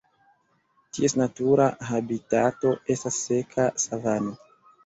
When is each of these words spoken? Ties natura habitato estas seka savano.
Ties 0.97 1.15
natura 1.21 1.67
habitato 1.89 2.73
estas 2.97 3.23
seka 3.29 3.71
savano. 3.87 4.35